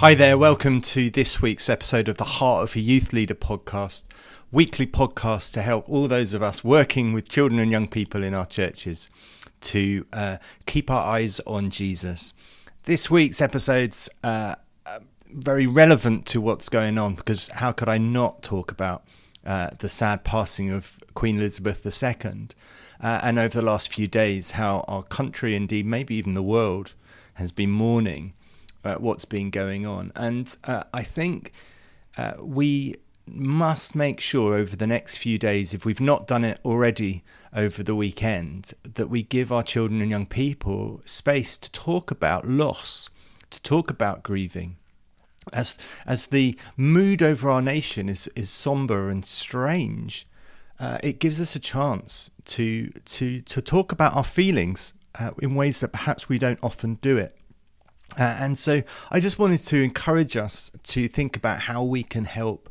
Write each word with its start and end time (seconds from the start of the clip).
Hi 0.00 0.14
there, 0.14 0.36
welcome 0.36 0.82
to 0.82 1.08
this 1.08 1.40
week's 1.40 1.70
episode 1.70 2.06
of 2.06 2.18
the 2.18 2.24
Heart 2.24 2.64
of 2.64 2.76
a 2.76 2.80
Youth 2.80 3.14
Leader 3.14 3.34
podcast, 3.34 4.04
weekly 4.52 4.86
podcast 4.86 5.54
to 5.54 5.62
help 5.62 5.88
all 5.88 6.06
those 6.06 6.34
of 6.34 6.42
us 6.42 6.62
working 6.62 7.14
with 7.14 7.30
children 7.30 7.58
and 7.58 7.70
young 7.70 7.88
people 7.88 8.22
in 8.22 8.34
our 8.34 8.44
churches 8.44 9.08
to 9.62 10.04
uh, 10.12 10.36
keep 10.66 10.90
our 10.90 11.02
eyes 11.02 11.40
on 11.46 11.70
Jesus. 11.70 12.34
This 12.84 13.10
week's 13.10 13.40
episode's 13.40 14.10
uh, 14.22 14.56
uh, 14.84 14.98
very 15.32 15.66
relevant 15.66 16.26
to 16.26 16.42
what's 16.42 16.68
going 16.68 16.98
on 16.98 17.14
because 17.14 17.48
how 17.48 17.72
could 17.72 17.88
I 17.88 17.96
not 17.96 18.42
talk 18.42 18.70
about 18.70 19.02
uh, 19.46 19.70
the 19.78 19.88
sad 19.88 20.24
passing 20.24 20.70
of 20.70 20.98
Queen 21.14 21.38
Elizabeth 21.38 21.86
II? 21.86 22.48
Uh, 23.02 23.20
and 23.22 23.38
over 23.38 23.58
the 23.58 23.64
last 23.64 23.90
few 23.90 24.08
days, 24.08 24.50
how 24.50 24.84
our 24.88 25.04
country, 25.04 25.56
indeed, 25.56 25.86
maybe 25.86 26.16
even 26.16 26.34
the 26.34 26.42
world, 26.42 26.92
has 27.36 27.50
been 27.50 27.70
mourning 27.70 28.34
what's 28.94 29.24
been 29.24 29.50
going 29.50 29.84
on. 29.84 30.12
And 30.14 30.56
uh, 30.64 30.84
I 30.94 31.02
think 31.02 31.52
uh, 32.16 32.34
we 32.40 32.94
must 33.26 33.94
make 33.94 34.20
sure 34.20 34.54
over 34.54 34.76
the 34.76 34.86
next 34.86 35.16
few 35.16 35.38
days, 35.38 35.74
if 35.74 35.84
we've 35.84 36.00
not 36.00 36.26
done 36.26 36.44
it 36.44 36.60
already 36.64 37.24
over 37.54 37.82
the 37.82 37.94
weekend, 37.94 38.72
that 38.82 39.08
we 39.08 39.22
give 39.22 39.50
our 39.50 39.62
children 39.62 40.00
and 40.00 40.10
young 40.10 40.26
people 40.26 41.00
space 41.04 41.58
to 41.58 41.70
talk 41.72 42.10
about 42.10 42.46
loss, 42.46 43.10
to 43.50 43.60
talk 43.62 43.90
about 43.90 44.22
grieving. 44.22 44.76
As, 45.52 45.78
as 46.06 46.28
the 46.28 46.58
mood 46.76 47.22
over 47.22 47.50
our 47.50 47.62
nation 47.62 48.08
is, 48.08 48.28
is 48.34 48.50
somber 48.50 49.08
and 49.08 49.24
strange, 49.24 50.26
uh, 50.78 50.98
it 51.02 51.18
gives 51.18 51.40
us 51.40 51.56
a 51.56 51.60
chance 51.60 52.30
to, 52.44 52.90
to, 53.06 53.40
to 53.40 53.60
talk 53.60 53.92
about 53.92 54.14
our 54.14 54.24
feelings 54.24 54.92
uh, 55.18 55.30
in 55.38 55.54
ways 55.54 55.80
that 55.80 55.92
perhaps 55.92 56.28
we 56.28 56.38
don't 56.38 56.58
often 56.62 56.94
do 56.96 57.16
it. 57.16 57.36
Uh, 58.18 58.36
and 58.40 58.58
so 58.58 58.82
I 59.10 59.20
just 59.20 59.38
wanted 59.38 59.62
to 59.64 59.82
encourage 59.82 60.36
us 60.36 60.70
to 60.84 61.08
think 61.08 61.36
about 61.36 61.60
how 61.60 61.82
we 61.82 62.02
can 62.02 62.24
help 62.24 62.70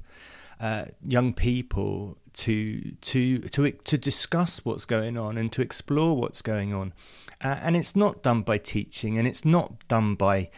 uh, 0.60 0.86
young 1.06 1.34
people 1.34 2.18
to 2.34 2.92
to 3.02 3.40
to 3.40 3.72
to 3.72 3.98
discuss 3.98 4.64
what's 4.66 4.86
going 4.86 5.18
on 5.18 5.38
and 5.38 5.52
to 5.52 5.62
explore 5.62 6.16
what's 6.16 6.42
going 6.42 6.74
on. 6.74 6.94
Uh, 7.42 7.60
and 7.62 7.76
it's 7.76 7.96
not 7.96 8.24
done 8.24 8.42
by 8.42 8.58
teaching, 8.58 9.18
and 9.18 9.28
it's 9.28 9.46
not 9.46 9.88
done 9.88 10.16
by 10.16 10.50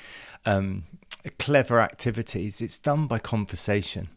um, 0.45 0.83
clever 1.39 1.81
activities. 1.81 2.61
It's 2.61 2.77
done 2.77 3.07
by 3.07 3.19
conversation. 3.19 4.09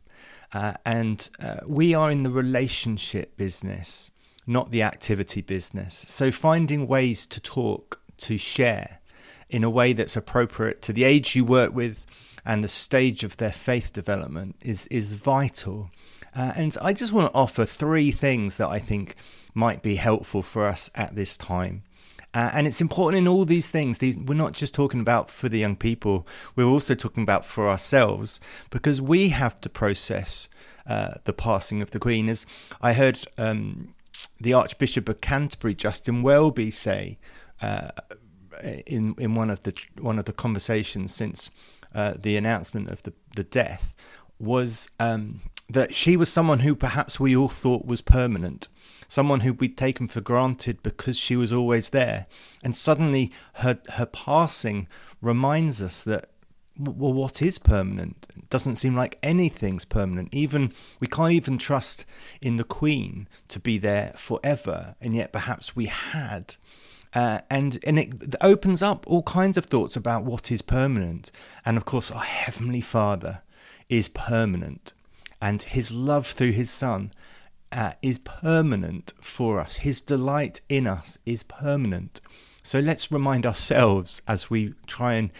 Uh, 0.52 0.74
and 0.84 1.30
uh, 1.40 1.60
we 1.66 1.94
are 1.94 2.10
in 2.10 2.22
the 2.22 2.30
relationship 2.30 3.36
business, 3.36 4.10
not 4.46 4.70
the 4.72 4.82
activity 4.82 5.40
business. 5.40 6.04
So 6.08 6.30
finding 6.30 6.86
ways 6.86 7.24
to 7.26 7.40
talk, 7.40 8.00
to 8.18 8.36
share, 8.36 8.99
in 9.50 9.64
a 9.64 9.70
way 9.70 9.92
that's 9.92 10.16
appropriate 10.16 10.82
to 10.82 10.92
the 10.92 11.04
age 11.04 11.34
you 11.36 11.44
work 11.44 11.74
with 11.74 12.06
and 12.44 12.64
the 12.64 12.68
stage 12.68 13.22
of 13.24 13.36
their 13.36 13.52
faith 13.52 13.92
development 13.92 14.56
is 14.60 14.86
is 14.86 15.14
vital. 15.14 15.90
Uh, 16.34 16.52
and 16.56 16.76
I 16.80 16.92
just 16.92 17.12
want 17.12 17.30
to 17.30 17.38
offer 17.38 17.64
three 17.64 18.12
things 18.12 18.56
that 18.58 18.68
I 18.68 18.78
think 18.78 19.16
might 19.52 19.82
be 19.82 19.96
helpful 19.96 20.42
for 20.42 20.66
us 20.66 20.90
at 20.94 21.16
this 21.16 21.36
time. 21.36 21.82
Uh, 22.32 22.50
and 22.52 22.66
it's 22.68 22.80
important 22.80 23.18
in 23.18 23.26
all 23.26 23.44
these 23.44 23.68
things. 23.68 23.98
These, 23.98 24.16
we're 24.16 24.34
not 24.34 24.52
just 24.52 24.72
talking 24.72 25.00
about 25.00 25.28
for 25.28 25.48
the 25.48 25.58
young 25.58 25.74
people, 25.74 26.26
we're 26.54 26.64
also 26.64 26.94
talking 26.94 27.24
about 27.24 27.44
for 27.44 27.68
ourselves 27.68 28.38
because 28.70 29.02
we 29.02 29.30
have 29.30 29.60
to 29.62 29.68
process 29.68 30.48
uh, 30.86 31.14
the 31.24 31.32
passing 31.32 31.82
of 31.82 31.90
the 31.90 31.98
Queen. 31.98 32.28
As 32.28 32.46
I 32.80 32.92
heard 32.92 33.18
um, 33.36 33.94
the 34.40 34.52
Archbishop 34.52 35.08
of 35.08 35.20
Canterbury, 35.20 35.74
Justin 35.74 36.22
Welby, 36.22 36.70
say 36.70 37.18
uh, 37.60 37.90
in 38.86 39.14
in 39.18 39.34
one 39.34 39.50
of 39.50 39.62
the 39.62 39.74
one 39.98 40.18
of 40.18 40.24
the 40.24 40.32
conversations 40.32 41.14
since 41.14 41.50
uh, 41.94 42.14
the 42.18 42.36
announcement 42.36 42.90
of 42.90 43.02
the 43.02 43.12
the 43.36 43.44
death 43.44 43.94
was 44.38 44.90
um, 44.98 45.40
that 45.68 45.94
she 45.94 46.16
was 46.16 46.32
someone 46.32 46.60
who 46.60 46.74
perhaps 46.74 47.20
we 47.20 47.36
all 47.36 47.48
thought 47.48 47.84
was 47.84 48.00
permanent, 48.00 48.68
someone 49.08 49.40
who 49.40 49.52
we'd 49.52 49.76
taken 49.76 50.08
for 50.08 50.20
granted 50.20 50.82
because 50.82 51.16
she 51.16 51.36
was 51.36 51.52
always 51.52 51.90
there, 51.90 52.26
and 52.62 52.74
suddenly 52.76 53.30
her 53.54 53.78
her 53.94 54.06
passing 54.06 54.88
reminds 55.20 55.82
us 55.82 56.02
that 56.02 56.30
well, 56.80 57.12
what 57.12 57.42
is 57.42 57.58
permanent? 57.58 58.26
It 58.34 58.48
doesn't 58.48 58.76
seem 58.76 58.96
like 58.96 59.18
anything's 59.22 59.84
permanent. 59.84 60.30
Even 60.32 60.72
we 60.98 61.06
can't 61.06 61.32
even 61.32 61.58
trust 61.58 62.06
in 62.40 62.56
the 62.56 62.64
Queen 62.64 63.28
to 63.48 63.60
be 63.60 63.76
there 63.76 64.14
forever, 64.16 64.96
and 65.00 65.14
yet 65.14 65.32
perhaps 65.32 65.76
we 65.76 65.86
had. 65.86 66.56
Uh, 67.12 67.40
and 67.50 67.78
and 67.84 67.98
it 67.98 68.36
opens 68.40 68.82
up 68.82 69.04
all 69.06 69.22
kinds 69.22 69.56
of 69.56 69.66
thoughts 69.66 69.96
about 69.96 70.24
what 70.24 70.52
is 70.52 70.62
permanent. 70.62 71.30
And 71.64 71.76
of 71.76 71.84
course, 71.84 72.10
our 72.10 72.22
Heavenly 72.22 72.80
Father 72.80 73.42
is 73.88 74.08
permanent, 74.08 74.92
and 75.42 75.62
His 75.62 75.92
love 75.92 76.28
through 76.28 76.52
His 76.52 76.70
Son 76.70 77.10
uh, 77.72 77.92
is 78.00 78.18
permanent 78.18 79.12
for 79.20 79.58
us. 79.58 79.76
His 79.76 80.00
delight 80.00 80.60
in 80.68 80.86
us 80.86 81.18
is 81.26 81.42
permanent. 81.42 82.20
So 82.62 82.78
let's 82.78 83.10
remind 83.10 83.46
ourselves 83.46 84.22
as 84.28 84.50
we 84.50 84.74
try 84.86 85.14
and 85.14 85.32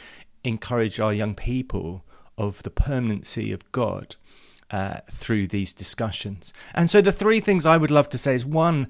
encourage 0.43 0.99
our 0.99 1.13
young 1.13 1.35
people 1.35 2.03
of 2.37 2.63
the 2.63 2.71
permanency 2.71 3.53
of 3.53 3.71
God. 3.73 4.17
Uh, 4.73 5.01
through 5.11 5.49
these 5.49 5.73
discussions. 5.73 6.53
And 6.77 6.89
so, 6.89 7.01
the 7.01 7.11
three 7.11 7.41
things 7.41 7.67
I 7.67 7.77
would 7.77 7.91
love 7.91 8.09
to 8.11 8.19
say 8.19 8.37
is 8.37 8.47
one, 8.47 8.87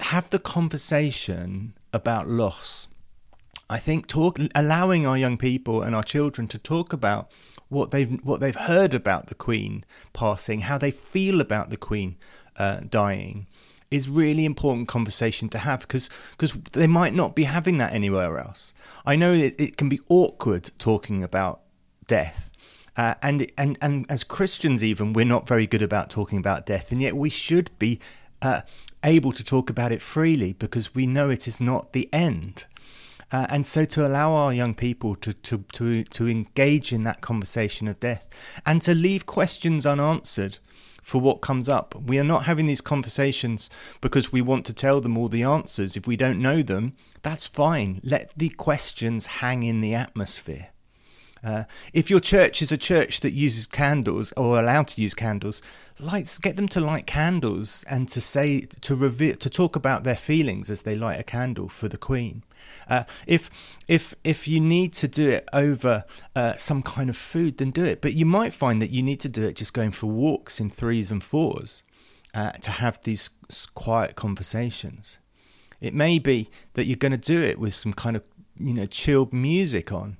have 0.00 0.28
the 0.30 0.40
conversation 0.40 1.72
about 1.92 2.28
loss. 2.28 2.88
I 3.68 3.78
think 3.78 4.06
talk, 4.06 4.38
allowing 4.54 5.06
our 5.06 5.16
young 5.16 5.36
people 5.36 5.82
and 5.82 5.94
our 5.94 6.02
children 6.02 6.48
to 6.48 6.58
talk 6.58 6.92
about 6.92 7.30
what 7.68 7.92
they've 7.92 8.18
what 8.24 8.40
they've 8.40 8.54
heard 8.54 8.94
about 8.94 9.28
the 9.28 9.34
Queen 9.34 9.84
passing, 10.12 10.60
how 10.60 10.76
they 10.76 10.90
feel 10.90 11.40
about 11.40 11.70
the 11.70 11.76
Queen 11.76 12.16
uh, 12.56 12.80
dying, 12.88 13.46
is 13.90 14.08
really 14.08 14.44
important 14.44 14.88
conversation 14.88 15.48
to 15.48 15.58
have 15.58 15.80
because 15.80 16.10
because 16.32 16.52
they 16.72 16.86
might 16.86 17.14
not 17.14 17.34
be 17.34 17.44
having 17.44 17.78
that 17.78 17.92
anywhere 17.92 18.38
else. 18.38 18.74
I 19.06 19.16
know 19.16 19.32
it, 19.32 19.54
it 19.58 19.76
can 19.76 19.88
be 19.88 20.00
awkward 20.08 20.70
talking 20.78 21.22
about 21.22 21.60
death. 22.06 22.50
Uh, 22.96 23.14
and 23.22 23.50
and 23.56 23.78
and 23.80 24.04
as 24.10 24.24
Christians, 24.24 24.82
even 24.82 25.12
we're 25.12 25.24
not 25.24 25.46
very 25.46 25.66
good 25.66 25.82
about 25.82 26.10
talking 26.10 26.38
about 26.38 26.66
death, 26.66 26.90
and 26.90 27.00
yet 27.00 27.16
we 27.16 27.30
should 27.30 27.70
be 27.78 28.00
uh, 28.42 28.62
able 29.04 29.32
to 29.32 29.44
talk 29.44 29.70
about 29.70 29.92
it 29.92 30.02
freely 30.02 30.52
because 30.54 30.94
we 30.94 31.06
know 31.06 31.30
it 31.30 31.46
is 31.46 31.60
not 31.60 31.92
the 31.92 32.08
end. 32.12 32.66
Uh, 33.32 33.46
and 33.48 33.66
so 33.66 33.84
to 33.84 34.06
allow 34.06 34.32
our 34.32 34.52
young 34.52 34.74
people 34.74 35.14
to, 35.14 35.32
to, 35.32 35.58
to, 35.72 36.02
to 36.04 36.28
engage 36.28 36.92
in 36.92 37.04
that 37.04 37.20
conversation 37.20 37.86
of 37.86 38.00
death 38.00 38.28
and 38.66 38.82
to 38.82 38.94
leave 38.94 39.24
questions 39.24 39.86
unanswered 39.86 40.58
for 41.02 41.20
what 41.20 41.40
comes 41.40 41.68
up. 41.68 41.94
We 41.94 42.18
are 42.18 42.24
not 42.24 42.44
having 42.44 42.66
these 42.66 42.80
conversations 42.80 43.70
because 44.00 44.32
we 44.32 44.42
want 44.42 44.66
to 44.66 44.72
tell 44.72 45.00
them 45.00 45.16
all 45.16 45.28
the 45.28 45.44
answers. 45.44 45.96
If 45.96 46.06
we 46.06 46.16
don't 46.16 46.42
know 46.42 46.62
them, 46.62 46.94
that's 47.22 47.46
fine. 47.46 48.00
Let 48.02 48.32
the 48.36 48.48
questions 48.50 49.26
hang 49.26 49.62
in 49.62 49.80
the 49.80 49.94
atmosphere. 49.94 50.68
Uh, 51.42 51.64
if 51.92 52.10
your 52.10 52.20
church 52.20 52.60
is 52.60 52.70
a 52.70 52.76
church 52.76 53.20
that 53.20 53.32
uses 53.32 53.66
candles 53.66 54.32
or 54.36 54.58
allowed 54.58 54.88
to 54.88 55.00
use 55.00 55.14
candles, 55.14 55.62
lights 55.98 56.38
get 56.38 56.56
them 56.56 56.68
to 56.68 56.80
light 56.80 57.06
candles 57.06 57.84
and 57.88 58.08
to 58.08 58.20
say 58.20 58.60
to 58.80 58.94
reveal 58.94 59.34
to 59.36 59.48
talk 59.48 59.76
about 59.76 60.04
their 60.04 60.16
feelings 60.16 60.70
as 60.70 60.82
they 60.82 60.96
light 60.96 61.18
a 61.18 61.24
candle 61.24 61.68
for 61.68 61.88
the 61.88 61.98
Queen. 61.98 62.42
Uh, 62.88 63.04
if 63.26 63.50
if 63.88 64.14
if 64.22 64.46
you 64.46 64.60
need 64.60 64.92
to 64.92 65.08
do 65.08 65.28
it 65.28 65.48
over 65.52 66.04
uh, 66.36 66.52
some 66.56 66.82
kind 66.82 67.08
of 67.08 67.16
food, 67.16 67.58
then 67.58 67.70
do 67.70 67.84
it. 67.84 68.00
But 68.00 68.14
you 68.14 68.26
might 68.26 68.52
find 68.52 68.82
that 68.82 68.90
you 68.90 69.02
need 69.02 69.20
to 69.20 69.28
do 69.28 69.44
it 69.44 69.56
just 69.56 69.74
going 69.74 69.92
for 69.92 70.06
walks 70.06 70.60
in 70.60 70.70
threes 70.70 71.10
and 71.10 71.22
fours 71.22 71.82
uh, 72.34 72.52
to 72.52 72.70
have 72.70 73.00
these 73.02 73.30
quiet 73.74 74.14
conversations. 74.14 75.18
It 75.80 75.94
may 75.94 76.18
be 76.18 76.50
that 76.74 76.84
you're 76.84 76.96
going 76.96 77.12
to 77.12 77.18
do 77.18 77.40
it 77.40 77.58
with 77.58 77.74
some 77.74 77.94
kind 77.94 78.16
of 78.16 78.22
you 78.58 78.74
know 78.74 78.86
chilled 78.86 79.32
music 79.32 79.90
on 79.90 80.18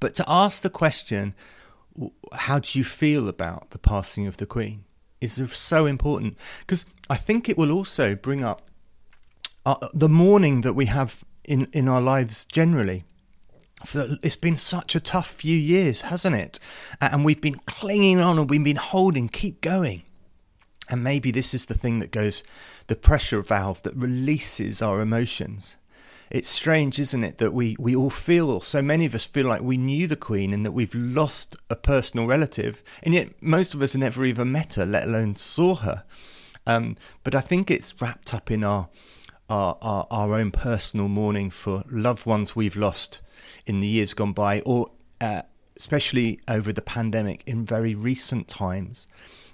but 0.00 0.14
to 0.16 0.24
ask 0.26 0.62
the 0.62 0.70
question, 0.70 1.34
how 2.32 2.58
do 2.58 2.78
you 2.78 2.84
feel 2.84 3.28
about 3.28 3.70
the 3.70 3.78
passing 3.78 4.26
of 4.26 4.38
the 4.38 4.46
Queen, 4.46 4.84
is 5.20 5.40
so 5.52 5.86
important 5.86 6.36
because 6.60 6.84
I 7.08 7.16
think 7.16 7.48
it 7.48 7.56
will 7.56 7.70
also 7.70 8.14
bring 8.14 8.42
up 8.42 8.62
uh, 9.64 9.76
the 9.94 10.08
mourning 10.08 10.62
that 10.62 10.72
we 10.72 10.86
have 10.86 11.24
in, 11.44 11.68
in 11.72 11.88
our 11.88 12.00
lives 12.00 12.44
generally. 12.46 13.04
It's 13.94 14.36
been 14.36 14.56
such 14.56 14.94
a 14.94 15.00
tough 15.00 15.28
few 15.28 15.56
years, 15.56 16.02
hasn't 16.02 16.36
it? 16.36 16.60
And 17.00 17.24
we've 17.24 17.40
been 17.40 17.60
clinging 17.66 18.20
on 18.20 18.38
and 18.38 18.48
we've 18.48 18.62
been 18.62 18.76
holding, 18.76 19.28
keep 19.28 19.60
going. 19.60 20.02
And 20.88 21.02
maybe 21.02 21.30
this 21.32 21.52
is 21.52 21.66
the 21.66 21.74
thing 21.74 21.98
that 21.98 22.12
goes, 22.12 22.44
the 22.86 22.94
pressure 22.94 23.42
valve 23.42 23.82
that 23.82 23.96
releases 23.96 24.82
our 24.82 25.00
emotions 25.00 25.76
it's 26.32 26.48
strange, 26.48 26.98
isn't 26.98 27.24
it, 27.24 27.36
that 27.38 27.52
we, 27.52 27.76
we 27.78 27.94
all 27.94 28.08
feel, 28.08 28.62
so 28.62 28.80
many 28.80 29.04
of 29.04 29.14
us 29.14 29.24
feel 29.24 29.46
like 29.46 29.60
we 29.60 29.76
knew 29.76 30.06
the 30.06 30.16
Queen 30.16 30.54
and 30.54 30.64
that 30.64 30.72
we've 30.72 30.94
lost 30.94 31.56
a 31.68 31.76
personal 31.76 32.26
relative, 32.26 32.82
and 33.02 33.12
yet 33.12 33.30
most 33.42 33.74
of 33.74 33.82
us 33.82 33.94
never 33.94 34.24
even 34.24 34.50
met 34.50 34.74
her, 34.74 34.86
let 34.86 35.04
alone 35.04 35.36
saw 35.36 35.74
her. 35.74 36.04
Um, 36.66 36.96
but 37.22 37.34
I 37.34 37.42
think 37.42 37.70
it's 37.70 37.94
wrapped 38.00 38.32
up 38.32 38.50
in 38.50 38.64
our, 38.64 38.88
our, 39.50 39.76
our, 39.82 40.06
our 40.10 40.32
own 40.32 40.52
personal 40.52 41.08
mourning 41.08 41.50
for 41.50 41.84
loved 41.90 42.24
ones 42.24 42.56
we've 42.56 42.76
lost 42.76 43.20
in 43.66 43.80
the 43.80 43.86
years 43.86 44.14
gone 44.14 44.32
by, 44.32 44.62
or 44.62 44.88
uh, 45.20 45.42
especially 45.76 46.40
over 46.48 46.72
the 46.72 46.80
pandemic 46.80 47.42
in 47.46 47.66
very 47.66 47.94
recent 47.94 48.48
times. 48.48 49.06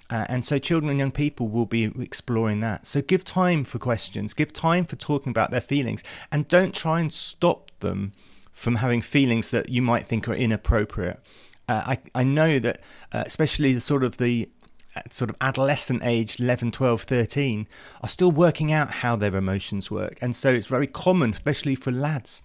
Uh, 0.09 0.25
and 0.27 0.43
so 0.43 0.57
children 0.57 0.89
and 0.89 0.99
young 0.99 1.11
people 1.11 1.47
will 1.47 1.65
be 1.65 1.91
exploring 1.99 2.61
that. 2.61 2.87
So 2.87 3.01
give 3.01 3.23
time 3.23 3.63
for 3.63 3.77
questions, 3.77 4.33
give 4.33 4.51
time 4.51 4.85
for 4.85 4.95
talking 4.95 5.29
about 5.29 5.51
their 5.51 5.61
feelings, 5.61 6.03
and 6.31 6.47
don't 6.47 6.73
try 6.73 6.99
and 6.99 7.13
stop 7.13 7.71
them 7.79 8.13
from 8.51 8.75
having 8.75 9.01
feelings 9.01 9.51
that 9.51 9.69
you 9.69 9.81
might 9.81 10.07
think 10.07 10.27
are 10.27 10.33
inappropriate. 10.33 11.19
Uh, 11.67 11.83
I, 11.85 11.99
I 12.15 12.23
know 12.23 12.57
that, 12.59 12.81
uh, 13.11 13.23
especially 13.25 13.73
the 13.73 13.79
sort 13.79 14.03
of 14.03 14.17
the 14.17 14.49
uh, 14.95 15.01
sort 15.11 15.29
of 15.29 15.35
adolescent 15.39 16.01
age 16.03 16.39
11 16.39 16.71
12 16.71 17.03
13 17.03 17.67
are 18.01 18.09
still 18.09 18.31
working 18.31 18.71
out 18.71 18.89
how 18.89 19.15
their 19.15 19.35
emotions 19.35 19.91
work 19.91 20.17
and 20.19 20.35
so 20.35 20.49
it's 20.49 20.65
very 20.65 20.87
common 20.87 21.31
especially 21.31 21.75
for 21.75 21.91
lads 21.91 22.41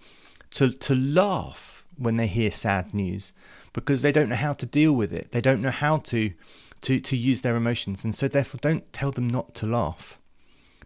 to 0.51 0.69
to 0.69 0.93
laugh 0.93 1.83
when 1.97 2.17
they 2.17 2.27
hear 2.27 2.51
sad 2.51 2.93
news 2.93 3.33
because 3.73 4.03
they 4.03 4.11
don't 4.11 4.29
know 4.29 4.35
how 4.35 4.53
to 4.53 4.67
deal 4.67 4.93
with 4.93 5.11
it 5.11 5.31
they 5.31 5.41
don't 5.41 5.59
know 5.59 5.71
how 5.71 5.97
to 5.97 6.33
to 6.85 6.99
to 6.99 7.15
use 7.15 7.41
their 7.41 7.55
emotions 7.55 8.03
and 8.03 8.15
so 8.15 8.27
therefore 8.27 8.59
don't 8.61 8.91
tell 8.93 9.11
them 9.11 9.27
not 9.27 9.53
to 9.53 9.65
laugh 9.65 10.19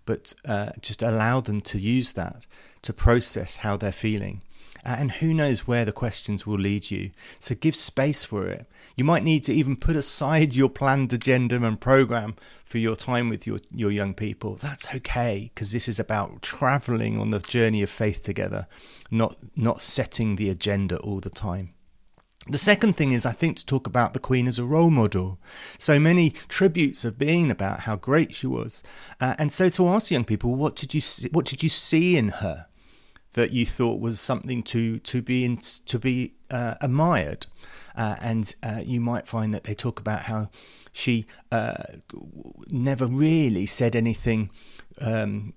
but 0.05 0.33
uh, 0.45 0.71
just 0.81 1.03
allow 1.03 1.39
them 1.39 1.61
to 1.61 1.79
use 1.79 2.13
that 2.13 2.45
to 2.81 2.91
process 2.91 3.57
how 3.57 3.77
they're 3.77 3.91
feeling 3.91 4.41
uh, 4.85 4.95
and 4.97 5.11
who 5.13 5.33
knows 5.33 5.67
where 5.67 5.85
the 5.85 5.91
questions 5.91 6.47
will 6.47 6.57
lead 6.57 6.89
you. 6.89 7.11
So 7.39 7.55
give 7.55 7.75
space 7.75 8.23
for 8.23 8.47
it. 8.47 8.65
You 8.95 9.03
might 9.03 9.23
need 9.23 9.43
to 9.43 9.53
even 9.53 9.75
put 9.75 9.95
aside 9.95 10.55
your 10.55 10.69
planned 10.69 11.11
agenda 11.11 11.55
and 11.55 11.79
program 11.79 12.35
for 12.65 12.77
your 12.77 12.95
time 12.95 13.29
with 13.29 13.45
your, 13.45 13.59
your 13.71 13.91
young 13.91 14.13
people. 14.13 14.55
That's 14.55 14.93
okay, 14.95 15.51
because 15.53 15.71
this 15.71 15.87
is 15.87 15.99
about 15.99 16.41
traveling 16.41 17.19
on 17.19 17.31
the 17.31 17.39
journey 17.39 17.81
of 17.81 17.89
faith 17.89 18.23
together, 18.23 18.67
not, 19.11 19.35
not 19.55 19.81
setting 19.81 20.35
the 20.35 20.49
agenda 20.49 20.97
all 20.99 21.19
the 21.19 21.29
time. 21.29 21.73
The 22.49 22.57
second 22.57 22.93
thing 22.93 23.11
is, 23.11 23.25
I 23.25 23.31
think, 23.31 23.57
to 23.57 23.65
talk 23.65 23.85
about 23.85 24.13
the 24.13 24.19
Queen 24.19 24.47
as 24.47 24.57
a 24.57 24.65
role 24.65 24.89
model. 24.89 25.39
So 25.77 25.99
many 25.99 26.31
tributes 26.47 27.03
have 27.03 27.17
been 27.17 27.51
about 27.51 27.81
how 27.81 27.95
great 27.95 28.33
she 28.33 28.47
was, 28.47 28.83
uh, 29.21 29.35
and 29.37 29.53
so 29.53 29.69
to 29.69 29.87
ask 29.87 30.11
young 30.11 30.25
people, 30.25 30.55
what 30.55 30.75
did 30.75 30.93
you 30.93 31.01
see, 31.01 31.29
what 31.31 31.45
did 31.45 31.63
you 31.63 31.69
see 31.69 32.17
in 32.17 32.29
her? 32.29 32.65
that 33.33 33.51
you 33.51 33.65
thought 33.65 33.99
was 33.99 34.19
something 34.19 34.63
to 34.63 34.99
to 34.99 35.21
be 35.21 35.45
in, 35.45 35.57
to 35.85 35.99
be 35.99 36.33
uh, 36.49 36.75
admired, 36.81 37.45
uh, 37.95 38.15
and 38.21 38.55
uh, 38.63 38.81
you 38.83 38.99
might 38.99 39.27
find 39.27 39.53
that 39.53 39.65
they 39.65 39.73
talk 39.73 39.99
about 39.99 40.23
how 40.23 40.49
she 40.91 41.25
uh, 41.51 41.83
never 42.69 43.05
really 43.05 43.65
said 43.65 43.95
anything, 43.95 44.49
um, 44.99 45.53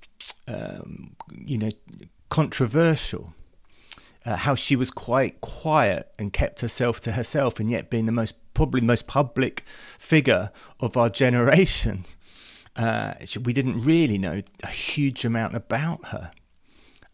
um, 0.46 1.16
you 1.44 1.58
know, 1.58 1.70
controversial. 2.28 3.34
Uh, 4.24 4.36
how 4.36 4.54
she 4.54 4.76
was 4.76 4.90
quite 4.90 5.40
quiet 5.40 6.12
and 6.16 6.32
kept 6.32 6.60
herself 6.60 7.00
to 7.00 7.12
herself, 7.12 7.58
and 7.58 7.70
yet 7.70 7.90
being 7.90 8.06
the 8.06 8.12
most 8.12 8.36
probably 8.54 8.80
the 8.80 8.86
most 8.86 9.06
public 9.06 9.64
figure 9.98 10.50
of 10.80 10.96
our 10.96 11.10
generation. 11.22 12.04
Uh, 12.76 13.14
we 13.44 13.52
didn't 13.52 13.82
really 13.82 14.19
know 14.19 14.40
a 14.62 14.69
huge 14.69 15.24
amount 15.24 15.54
about 15.54 16.06
her. 16.06 16.30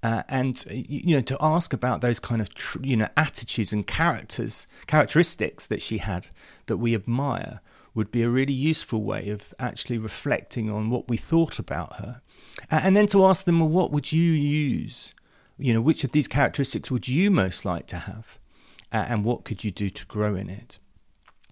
Uh, 0.00 0.22
and 0.28 0.64
you 0.70 1.16
know 1.16 1.20
to 1.20 1.36
ask 1.40 1.72
about 1.72 2.00
those 2.00 2.20
kind 2.20 2.40
of 2.40 2.54
tr- 2.54 2.78
you 2.84 2.96
know 2.96 3.08
attitudes 3.16 3.72
and 3.72 3.84
characters 3.84 4.68
characteristics 4.86 5.66
that 5.66 5.82
she 5.82 5.98
had 5.98 6.28
that 6.66 6.76
we 6.76 6.94
admire 6.94 7.60
would 7.96 8.12
be 8.12 8.22
a 8.22 8.30
really 8.30 8.52
useful 8.52 9.02
way 9.02 9.28
of 9.28 9.52
actually 9.58 9.98
reflecting 9.98 10.70
on 10.70 10.88
what 10.88 11.08
we 11.08 11.16
thought 11.16 11.58
about 11.58 11.94
her 11.94 12.22
uh, 12.70 12.80
and 12.84 12.96
then 12.96 13.08
to 13.08 13.24
ask 13.24 13.44
them 13.44 13.58
well 13.58 13.68
what 13.68 13.90
would 13.90 14.12
you 14.12 14.30
use 14.30 15.14
you 15.58 15.74
know 15.74 15.80
which 15.80 16.04
of 16.04 16.12
these 16.12 16.28
characteristics 16.28 16.90
would 16.90 17.08
you 17.08 17.30
most 17.30 17.64
like 17.64 17.86
to 17.86 17.96
have 17.96 18.38
uh, 18.92 19.06
and 19.08 19.24
what 19.24 19.44
could 19.44 19.64
you 19.64 19.70
do 19.70 19.90
to 19.90 20.06
grow 20.06 20.34
in 20.34 20.48
it 20.48 20.78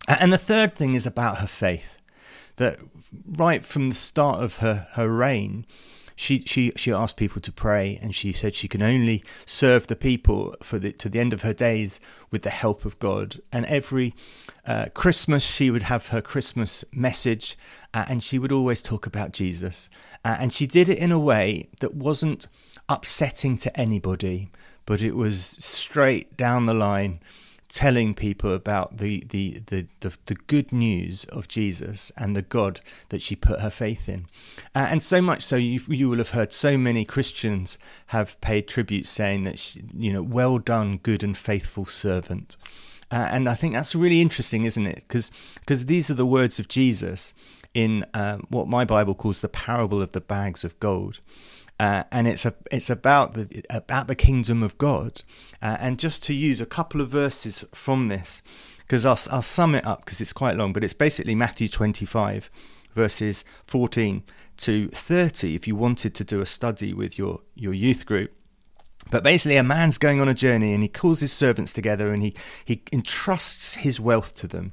and 0.08 0.32
the 0.32 0.38
third 0.38 0.74
thing 0.74 0.94
is 0.94 1.06
about 1.06 1.38
her 1.38 1.46
faith 1.46 1.98
that 2.56 2.78
right 3.26 3.64
from 3.64 3.88
the 3.88 3.94
start 3.94 4.42
of 4.42 4.56
her 4.56 4.86
her 4.92 5.08
reign 5.08 5.66
she 6.16 6.42
she 6.46 6.72
she 6.76 6.90
asked 6.90 7.18
people 7.18 7.42
to 7.42 7.52
pray, 7.52 7.98
and 8.00 8.14
she 8.16 8.32
said 8.32 8.54
she 8.54 8.68
can 8.68 8.82
only 8.82 9.22
serve 9.44 9.86
the 9.86 9.94
people 9.94 10.56
for 10.62 10.78
the 10.78 10.90
to 10.92 11.10
the 11.10 11.20
end 11.20 11.34
of 11.34 11.42
her 11.42 11.52
days 11.52 12.00
with 12.30 12.40
the 12.40 12.50
help 12.50 12.86
of 12.86 12.98
God. 12.98 13.36
And 13.52 13.66
every 13.66 14.14
uh, 14.66 14.86
Christmas, 14.94 15.44
she 15.44 15.70
would 15.70 15.84
have 15.84 16.08
her 16.08 16.22
Christmas 16.22 16.86
message, 16.90 17.58
uh, 17.92 18.06
and 18.08 18.22
she 18.22 18.38
would 18.38 18.50
always 18.50 18.80
talk 18.80 19.06
about 19.06 19.32
Jesus. 19.32 19.90
Uh, 20.24 20.38
and 20.40 20.54
she 20.54 20.66
did 20.66 20.88
it 20.88 20.98
in 20.98 21.12
a 21.12 21.20
way 21.20 21.68
that 21.80 21.94
wasn't 21.94 22.48
upsetting 22.88 23.58
to 23.58 23.78
anybody, 23.78 24.50
but 24.84 25.02
it 25.02 25.16
was 25.16 25.40
straight 25.40 26.36
down 26.36 26.66
the 26.66 26.74
line 26.74 27.20
telling 27.68 28.14
people 28.14 28.54
about 28.54 28.98
the, 28.98 29.24
the, 29.28 29.60
the, 29.66 29.86
the, 30.00 30.16
the 30.26 30.36
good 30.46 30.72
news 30.72 31.24
of 31.24 31.48
Jesus 31.48 32.12
and 32.16 32.36
the 32.36 32.42
God 32.42 32.80
that 33.08 33.20
she 33.20 33.34
put 33.34 33.60
her 33.60 33.70
faith 33.70 34.08
in. 34.08 34.26
Uh, 34.74 34.86
and 34.90 35.02
so 35.02 35.20
much 35.20 35.42
so, 35.42 35.56
you, 35.56 35.80
you 35.88 36.08
will 36.08 36.18
have 36.18 36.30
heard 36.30 36.52
so 36.52 36.78
many 36.78 37.04
Christians 37.04 37.76
have 38.06 38.40
paid 38.40 38.68
tribute 38.68 39.06
saying 39.06 39.44
that, 39.44 39.58
she, 39.58 39.82
you 39.92 40.12
know, 40.12 40.22
well 40.22 40.58
done, 40.58 40.98
good 40.98 41.24
and 41.24 41.36
faithful 41.36 41.86
servant. 41.86 42.56
Uh, 43.10 43.28
and 43.30 43.48
I 43.48 43.54
think 43.54 43.74
that's 43.74 43.94
really 43.94 44.20
interesting, 44.20 44.64
isn't 44.64 44.86
it? 44.86 45.04
Because 45.08 45.86
these 45.86 46.10
are 46.10 46.14
the 46.14 46.26
words 46.26 46.58
of 46.58 46.68
Jesus 46.68 47.34
in 47.76 48.04
um, 48.14 48.46
what 48.48 48.66
my 48.68 48.84
Bible 48.84 49.14
calls 49.14 49.40
the 49.40 49.48
parable 49.48 50.00
of 50.00 50.12
the 50.12 50.20
bags 50.20 50.64
of 50.64 50.78
gold 50.80 51.20
uh, 51.78 52.04
and 52.10 52.26
it's 52.26 52.46
a 52.46 52.54
it's 52.70 52.88
about 52.88 53.34
the 53.34 53.62
about 53.68 54.08
the 54.08 54.14
kingdom 54.14 54.62
of 54.62 54.76
God. 54.78 55.22
Uh, 55.60 55.76
and 55.78 55.98
just 55.98 56.22
to 56.24 56.34
use 56.34 56.60
a 56.60 56.66
couple 56.66 57.00
of 57.00 57.08
verses 57.08 57.64
from 57.74 58.08
this, 58.08 58.40
because 58.78 59.04
I'll 59.04 59.18
I'll 59.30 59.42
sum 59.42 59.74
it 59.74 59.84
up 59.86 60.04
because 60.04 60.20
it's 60.20 60.32
quite 60.32 60.56
long, 60.56 60.72
but 60.72 60.82
it's 60.82 60.94
basically 60.94 61.34
Matthew 61.34 61.68
twenty 61.68 62.06
five, 62.06 62.50
verses 62.94 63.44
fourteen 63.66 64.22
to 64.58 64.88
thirty. 64.88 65.54
If 65.54 65.68
you 65.68 65.76
wanted 65.76 66.14
to 66.14 66.24
do 66.24 66.40
a 66.40 66.46
study 66.46 66.94
with 66.94 67.18
your 67.18 67.40
your 67.54 67.74
youth 67.74 68.06
group. 68.06 68.32
But 69.08 69.22
basically, 69.22 69.56
a 69.56 69.62
man's 69.62 69.98
going 69.98 70.20
on 70.20 70.28
a 70.28 70.34
journey 70.34 70.74
and 70.74 70.82
he 70.82 70.88
calls 70.88 71.20
his 71.20 71.32
servants 71.32 71.72
together 71.72 72.12
and 72.12 72.24
he, 72.24 72.34
he 72.64 72.82
entrusts 72.92 73.76
his 73.76 74.00
wealth 74.00 74.34
to 74.38 74.48
them. 74.48 74.72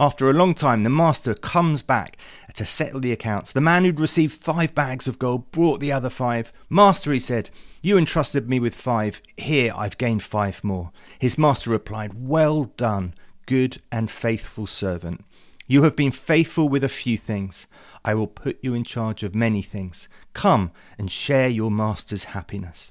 After 0.00 0.30
a 0.30 0.32
long 0.32 0.54
time, 0.54 0.82
the 0.82 0.88
master 0.90 1.34
comes 1.34 1.82
back 1.82 2.16
to 2.54 2.64
settle 2.64 3.00
the 3.00 3.12
accounts. 3.12 3.52
The 3.52 3.60
man 3.60 3.84
who'd 3.84 4.00
received 4.00 4.32
five 4.32 4.74
bags 4.74 5.06
of 5.06 5.18
gold 5.18 5.52
brought 5.52 5.78
the 5.78 5.92
other 5.92 6.08
five. 6.08 6.54
Master, 6.70 7.12
he 7.12 7.18
said, 7.18 7.50
you 7.82 7.98
entrusted 7.98 8.48
me 8.48 8.60
with 8.60 8.74
five. 8.74 9.20
Here 9.36 9.72
I've 9.76 9.98
gained 9.98 10.22
five 10.22 10.64
more. 10.64 10.90
His 11.18 11.36
master 11.36 11.68
replied, 11.68 12.12
Well 12.14 12.64
done, 12.64 13.14
good 13.44 13.82
and 13.92 14.10
faithful 14.10 14.66
servant. 14.66 15.22
You 15.66 15.82
have 15.82 15.96
been 15.96 16.12
faithful 16.12 16.68
with 16.68 16.82
a 16.82 16.88
few 16.88 17.18
things. 17.18 17.66
I 18.02 18.14
will 18.14 18.26
put 18.26 18.58
you 18.62 18.72
in 18.72 18.84
charge 18.84 19.22
of 19.22 19.34
many 19.34 19.60
things. 19.60 20.08
Come 20.32 20.72
and 20.96 21.12
share 21.12 21.48
your 21.48 21.70
master's 21.70 22.24
happiness. 22.24 22.90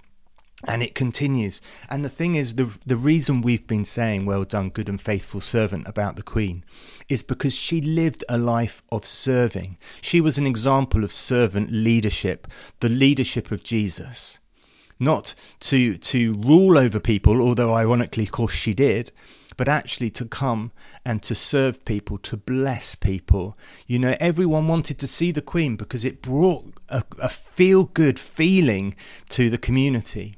And 0.68 0.84
it 0.84 0.94
continues. 0.94 1.62
And 1.90 2.04
the 2.04 2.10
thing 2.10 2.36
is, 2.36 2.56
the, 2.56 2.78
the 2.86 2.98
reason 2.98 3.42
we've 3.42 3.66
been 3.66 3.86
saying, 3.86 4.26
Well 4.26 4.44
done, 4.44 4.70
good 4.70 4.90
and 4.90 5.00
faithful 5.00 5.40
servant, 5.40 5.88
about 5.88 6.18
the 6.18 6.24
Queen 6.24 6.66
is 7.08 7.24
because 7.24 7.56
she 7.56 7.80
lived 7.80 8.26
a 8.28 8.38
life 8.38 8.84
of 8.92 9.06
serving. 9.06 9.78
She 10.02 10.20
was 10.20 10.38
an 10.38 10.46
example 10.46 11.04
of 11.06 11.14
servant 11.14 11.72
leadership, 11.72 12.48
the 12.82 12.90
leadership 12.90 13.52
of 13.52 13.64
Jesus 13.64 14.38
not 15.00 15.34
to 15.62 15.98
to 15.98 16.34
rule 16.34 16.78
over 16.78 17.00
people, 17.00 17.42
although 17.42 17.74
ironically, 17.74 18.24
of 18.24 18.32
course, 18.32 18.54
she 18.54 18.74
did, 18.74 19.12
but 19.56 19.68
actually 19.68 20.10
to 20.10 20.26
come 20.26 20.72
and 21.06 21.24
to 21.24 21.34
serve 21.34 21.86
people, 21.86 22.18
to 22.18 22.38
bless 22.38 22.96
people. 22.96 23.58
You 23.88 24.00
know, 24.00 24.16
everyone 24.20 24.68
wanted 24.68 25.00
to 25.00 25.08
see 25.08 25.32
the 25.32 25.42
Queen 25.42 25.76
because 25.76 26.04
it 26.04 26.22
brought 26.22 26.66
a, 26.90 27.04
a 27.22 27.30
feel 27.30 27.86
good 27.86 28.20
feeling 28.20 28.96
to 29.30 29.50
the 29.50 29.58
community, 29.58 30.38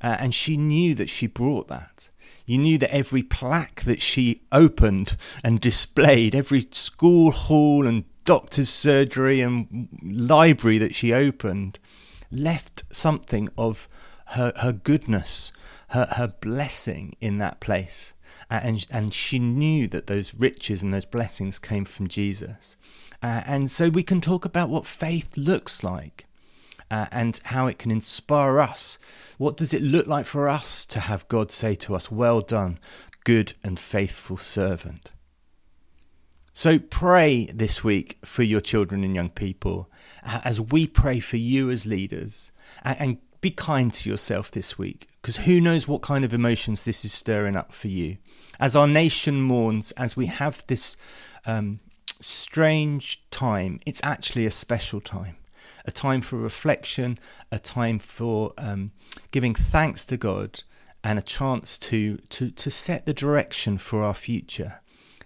uh, 0.00 0.16
and 0.20 0.34
she 0.34 0.56
knew 0.56 0.94
that 0.94 1.10
she 1.10 1.26
brought 1.26 1.68
that. 1.68 2.10
You 2.46 2.58
knew 2.58 2.78
that 2.78 2.94
every 2.94 3.22
plaque 3.22 3.82
that 3.82 4.00
she 4.00 4.42
opened 4.52 5.16
and 5.44 5.60
displayed, 5.60 6.34
every 6.34 6.66
school 6.72 7.30
hall 7.30 7.86
and 7.86 8.04
doctor's 8.24 8.70
surgery 8.70 9.40
and 9.40 9.88
library 10.02 10.78
that 10.78 10.94
she 10.94 11.12
opened, 11.12 11.78
left 12.30 12.84
something 12.90 13.48
of 13.58 13.88
her, 14.28 14.52
her 14.56 14.72
goodness, 14.72 15.52
her, 15.88 16.08
her 16.16 16.28
blessing 16.40 17.16
in 17.20 17.38
that 17.38 17.60
place. 17.60 18.14
and 18.50 18.86
and 18.90 19.12
she 19.12 19.38
knew 19.38 19.86
that 19.88 20.06
those 20.06 20.34
riches 20.34 20.82
and 20.82 20.92
those 20.92 21.04
blessings 21.04 21.58
came 21.58 21.84
from 21.84 22.08
Jesus. 22.08 22.76
Uh, 23.22 23.42
and 23.46 23.70
so 23.70 23.88
we 23.88 24.02
can 24.02 24.20
talk 24.20 24.44
about 24.44 24.70
what 24.70 24.86
faith 24.86 25.36
looks 25.36 25.82
like 25.82 26.27
uh, 26.90 27.06
and 27.10 27.40
how 27.44 27.66
it 27.66 27.78
can 27.78 27.90
inspire 27.90 28.60
us. 28.60 28.98
What 29.36 29.56
does 29.56 29.72
it 29.72 29.82
look 29.82 30.06
like 30.06 30.26
for 30.26 30.48
us 30.48 30.86
to 30.86 31.00
have 31.00 31.28
God 31.28 31.50
say 31.50 31.74
to 31.76 31.94
us, 31.94 32.10
Well 32.10 32.40
done, 32.40 32.78
good 33.24 33.54
and 33.62 33.78
faithful 33.78 34.36
servant? 34.36 35.12
So 36.52 36.78
pray 36.78 37.44
this 37.46 37.84
week 37.84 38.18
for 38.24 38.42
your 38.42 38.60
children 38.60 39.04
and 39.04 39.14
young 39.14 39.30
people 39.30 39.88
uh, 40.24 40.40
as 40.44 40.60
we 40.60 40.88
pray 40.88 41.20
for 41.20 41.36
you 41.36 41.70
as 41.70 41.86
leaders 41.86 42.50
and 42.82 43.18
be 43.40 43.50
kind 43.50 43.94
to 43.94 44.10
yourself 44.10 44.50
this 44.50 44.76
week 44.76 45.06
because 45.22 45.38
who 45.38 45.60
knows 45.60 45.86
what 45.86 46.02
kind 46.02 46.24
of 46.24 46.32
emotions 46.32 46.84
this 46.84 47.04
is 47.04 47.12
stirring 47.12 47.54
up 47.54 47.72
for 47.72 47.88
you. 47.88 48.16
As 48.58 48.74
our 48.74 48.88
nation 48.88 49.40
mourns, 49.40 49.92
as 49.92 50.16
we 50.16 50.26
have 50.26 50.66
this 50.66 50.96
um, 51.46 51.78
strange 52.20 53.22
time, 53.30 53.78
it's 53.86 54.00
actually 54.02 54.46
a 54.46 54.50
special 54.50 55.00
time. 55.00 55.36
A 55.88 55.90
time 55.90 56.20
for 56.20 56.36
reflection, 56.36 57.18
a 57.50 57.58
time 57.58 57.98
for 57.98 58.52
um, 58.58 58.92
giving 59.30 59.54
thanks 59.54 60.04
to 60.04 60.18
God, 60.18 60.62
and 61.02 61.18
a 61.18 61.22
chance 61.22 61.78
to, 61.78 62.18
to, 62.28 62.50
to 62.50 62.70
set 62.70 63.06
the 63.06 63.14
direction 63.14 63.78
for 63.78 64.02
our 64.02 64.12
future. 64.12 64.82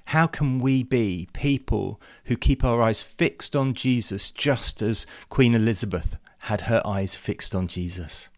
How 0.06 0.28
can 0.28 0.60
we 0.60 0.84
be 0.84 1.28
people 1.32 2.00
who 2.26 2.36
keep 2.36 2.62
our 2.62 2.80
eyes 2.80 3.02
fixed 3.02 3.56
on 3.56 3.74
Jesus 3.74 4.30
just 4.30 4.80
as 4.82 5.04
Queen 5.28 5.56
Elizabeth 5.56 6.16
had 6.38 6.60
her 6.62 6.80
eyes 6.84 7.16
fixed 7.16 7.56
on 7.56 7.66
Jesus? 7.66 8.28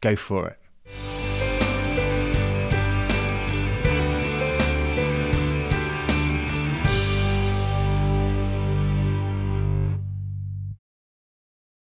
Go 0.00 0.16
for 0.16 0.48
it. 0.48 0.58